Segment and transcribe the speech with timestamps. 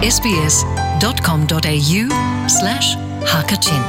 [0.00, 2.02] sbs.com.au
[2.48, 2.96] slash
[3.32, 3.84] hakachin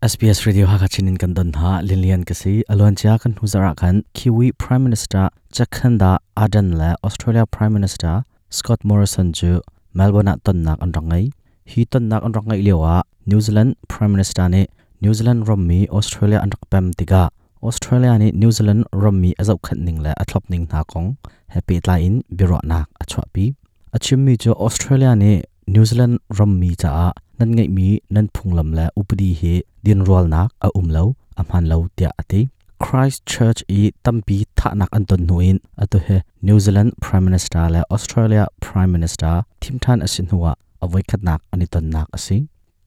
[0.00, 4.88] SBS Radio Hakachinin kan don ha Lilian kasi alon cha kan huzara kan Kiwi Prime
[4.88, 9.60] Minister Jacinda Ardern la Australia Prime Minister Scott Morrison ju
[9.92, 11.36] Melbourne ton nak an rangai
[11.68, 14.72] hi ton nak an rangai lewa New Zealand Prime Minister ne
[15.04, 17.28] New Zealand rommi Australia an rakpem tiga
[17.62, 21.08] Australia ni New Zealand rommi azau khat ning la athlop ning na kong.
[21.48, 23.44] Happy tla in, biro nak achwa pi.
[23.92, 28.86] Achim mi jo Australia ni New Zealand rommi cha nan ngai mi, nan phunglam la
[29.00, 29.52] upadi he
[29.84, 31.04] din rol nak a umlo
[31.40, 32.48] amhan lo tia ati
[32.84, 35.58] Christchurch i tampi tha nak an ton nuin.
[35.82, 40.52] Atu he New Zealand Prime Minister la Australia Prime Minister Tim thimthan asin huwa
[40.84, 42.36] avoi khat nak ani ton nak asi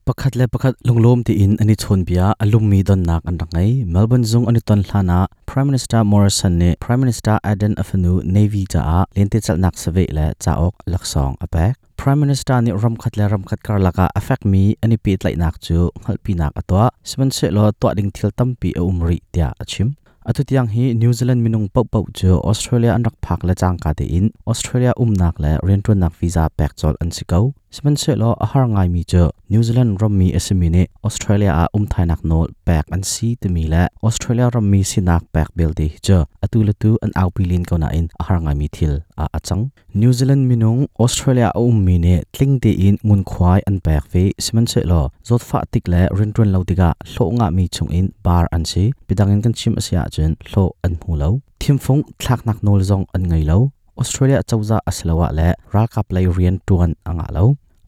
[0.04, 3.70] pakhat le pakhat lunglom ti in ani chhon bia alum mi don nak an rangai
[3.92, 5.18] Melbourne zung ani ton hlana
[5.50, 10.04] Prime Minister Morrison ne Prime Minister Aden Afanu Navy cha a lente chal nak save
[10.16, 14.04] le cha ok laksong apek Prime Minister ni ram khat le ram khat kar laka
[14.18, 17.88] affect mi ani pi tlai nak chu ngal pi nak atwa seven se lo to
[17.96, 19.88] ding thil tam pi e umri tia achim
[20.28, 23.76] atu tiang hi New Zealand minung pau pau chu Australia an rak phak le chang
[23.82, 27.96] ka te in Australia um nak le rentun nak visa pek chol an sikau seven
[27.96, 31.66] se lo a har ngai mi cho New Zealand ram mi esmi ne Australia a
[31.76, 35.48] um thai nak nol pek an si te mi la Australia ram mi sinak pek
[35.56, 38.68] bel de cho atu tu an au pilin ko na in a har ngai mi
[38.68, 39.64] thil a achang.
[40.00, 44.04] New Zealand minung Australia a um mi ne tling de in, ngun khwai an pek
[44.12, 47.90] ve seven se lo zot fa tik le rentun lo tiga hlo nga mi chung
[47.98, 51.30] in, bar an si pidangin kan chim asia chen, hlo an hu lo.
[51.60, 53.58] Thim Phong thlak nak nol zong an ngai lo.
[54.00, 57.44] Australia chawza aslawa le ral kap lai rian tuan anga lo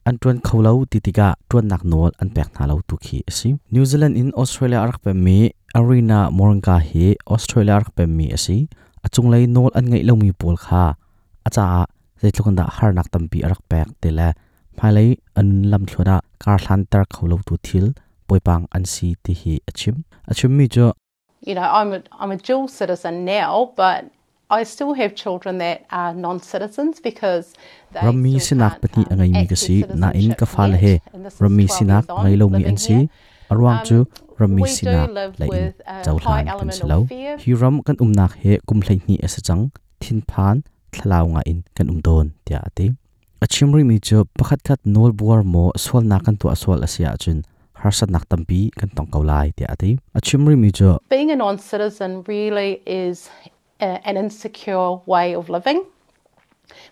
[0.09, 3.85] an tuan kholo titika tuan nak nol an pek na lo tu khi asi New
[3.91, 5.39] Zealand in Australia arak pe mi
[5.79, 8.59] arena moranka hi Australia arak pe mi asi
[9.07, 10.85] achung lai nol an ngai lomi pol kha.
[11.47, 11.65] Acha
[12.21, 14.29] zeitlukanda har nak tampi arak pek te la
[14.79, 17.87] phalai an lam thloda kar hlan tar kholo tu thil
[18.29, 19.97] poipang an si ti hi achim.
[20.31, 20.87] Achim mi jo
[21.47, 24.11] you know, I'm a, I'm a dual citizen now, but
[24.49, 27.55] I still have children that are non-citizens because
[27.93, 31.01] they rammi still sinak pati um, angai mi kasi na in ka fal he.
[31.15, 33.09] 12 sinak ngai lo mi an si
[33.51, 34.07] arwang chu
[34.39, 35.09] Um, do sinak
[35.41, 35.73] la in
[36.05, 36.99] chau high hlan kan selo
[37.43, 39.63] hi ram kan umnak he kum thlai ni asa chang.
[40.01, 42.87] Thin phan thlau nga in kan um don tia ati
[43.45, 47.39] achimri mi chu pakhat khat nol buar mo sol na kan tu asol asia chun
[47.81, 52.71] harsat nak tampi kan tong kaulai tia ati achimri mi chu Being a non-citizen really
[52.87, 53.29] is
[53.81, 55.85] uh, an insecure way of living,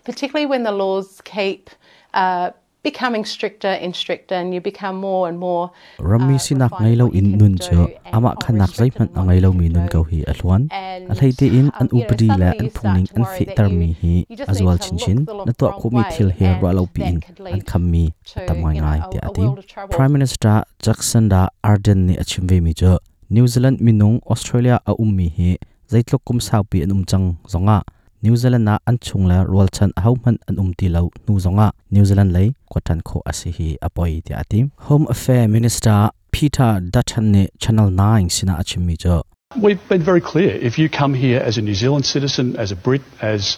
[0.03, 1.69] particularly when the laws keep
[2.13, 2.51] uh,
[2.85, 5.63] becoming stricter and stricter and you become more and more
[5.97, 9.87] rami sinak ngai lo in nun cho ama khanak zai man angai lo mi nun
[9.93, 10.67] ko hi alwan
[11.11, 14.77] a hleite in uh, an upadi la an phungning an fi tar mi chinchin azwal
[14.85, 15.19] chin chin
[15.49, 17.17] na to ko mi thil he ra lo pi in
[17.55, 18.03] an kham mi
[18.51, 18.77] tamai
[19.95, 20.55] prime minister
[20.87, 21.41] jackson da
[21.71, 22.15] arden ni
[23.37, 25.17] new zealand minung australia a um
[25.91, 27.81] zaitlok kum sau pi an um chang zonga.
[28.21, 31.35] New zealand na an chung la rol chan a hauman an um ti lo nu
[31.39, 31.71] zonga.
[31.91, 37.31] New zealand lei kwatan kho asi hi apoi ti ati home affair minister peter dutton
[37.31, 39.23] ni channel 9 sina achim mi jo
[39.61, 40.51] We've been very clear.
[40.69, 43.57] If you come here as a New Zealand citizen, as a Brit, as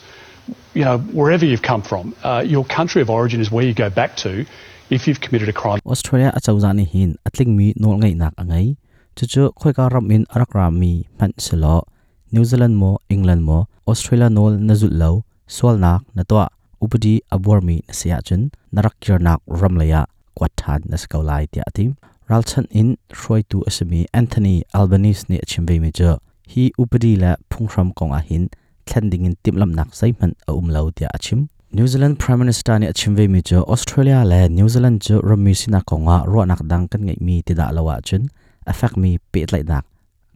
[0.73, 3.89] you know, wherever you've come from, uh, your country of origin is where you go
[3.89, 4.45] back to
[4.89, 5.79] if you've committed a crime.
[5.85, 8.77] Australia a chawza ni hin atling mi nol ngai nak angai
[9.15, 11.88] chu chu khoi ka ram in arak ram mi man selo
[12.35, 13.57] นิวซีแลนด์โมอังกฤษโมอ
[13.88, 15.13] ออสเตรเลียโนอลนจุดเล้ว
[15.55, 16.43] สวลนักนตัว
[16.81, 18.41] อุปดีอับวอร์มีเสียจน
[18.75, 19.95] นรักยรนักรำเลีย
[20.38, 21.89] กวาดทานนสกาไลเตียทิม
[22.29, 22.88] รัลชันอิน
[23.21, 26.09] รวยตัวอสมีแอนโทนีอัลเบนิสเนี่ชิมเบมิเจอ
[26.51, 28.44] ฮีอุปดีและพุ่งรำกองอาหิน
[28.85, 31.39] แทนดิ่งติมลำนักไซมันอาอุ้มเลวเตียชิม
[31.75, 38.21] นิวซีแลนด์พรีเมียร์มิสเตอร์เนี่ยชิมเวมิจอออสเตรเลียและนิวซีแลนด์จอรมีสินักของอะรัวนักดังกันไงมีติดาละวะจน
[38.65, 39.83] เอฟเฟกมีเปิดไหลนัก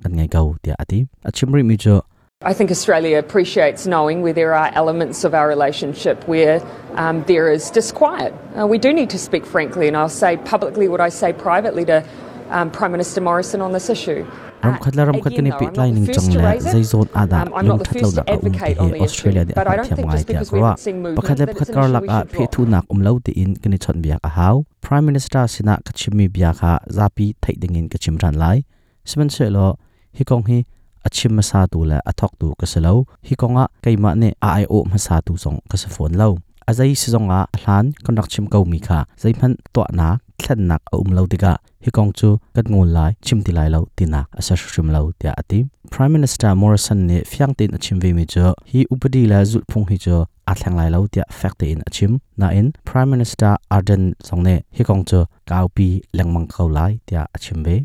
[0.04, 2.02] kan ngai gau tia ati achimri mi cho
[2.44, 6.56] I think Australia appreciates knowing where there are elements of our relationship where
[6.96, 8.34] um, there is disquiet.
[8.58, 11.86] Uh, we do need to speak frankly, and I'll say publicly what I say privately
[11.86, 12.04] to
[12.50, 14.26] um, Prime Minister Morrison on this issue.
[14.64, 14.78] ram
[15.10, 16.72] ram khat again, kani though, I'm not the ning chang to le raise it.
[16.72, 18.78] zai zon ada Um, I'm lum not the thatlo first da to um ti advocate
[18.78, 20.84] he on the issue, Australia de but I apa don't thiam ngai tia kwa haven't
[20.86, 23.56] seen movement pakhat le that pakhat kar lak a phe thu nak umlo ti in
[23.64, 24.56] kani chon biak a haw
[24.88, 28.58] prime minister sina kachimi bia kha zapi thai dingin kachim ran lai
[29.14, 29.66] siman se lo
[30.18, 30.58] hi kong hi
[31.08, 32.94] achim ma sa tu la athok tu ka selo
[33.28, 36.16] hi konga ah, keima ne a i o ma sa tu song ka sa phone
[36.22, 36.30] lo.
[36.70, 39.00] Azai si zonga ah, hlan, konak chim kau mi kha.
[39.22, 40.08] Zai phan to na,
[40.40, 41.54] thlan nak a um lo diga
[41.84, 45.32] hi kong chu, kat ngol lai, chim ti lai lo tinak asa shrim lo tia
[45.42, 45.60] ati
[45.94, 49.86] prime minister morrison ne fyang tin achim ve mi cho hi upadi la zul phung
[49.90, 50.16] hi cho
[50.52, 54.84] a thlang lai lo tia fact in achim na in, prime minister arden songne hi
[54.90, 55.20] kong chu,
[55.50, 55.88] kau pi
[56.18, 57.76] lengmang khau lai tia achim ve.